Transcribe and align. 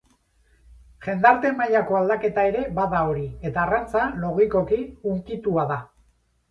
Jendarte 1.07 1.51
mailako 1.59 1.97
aldaketa 1.99 2.47
ere 2.53 2.65
bada 2.81 3.05
hori, 3.11 3.29
eta 3.51 3.65
arrantza 3.69 4.09
logikoki 4.27 4.85
hunkitua 4.93 5.73
da. 5.77 5.81